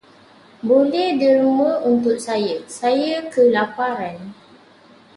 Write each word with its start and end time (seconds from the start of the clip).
Boleh 0.69 1.09
derma 1.21 1.71
untuk 1.91 2.17
saya, 2.27 2.55
saya 2.79 3.15
kelaparan. 3.33 4.17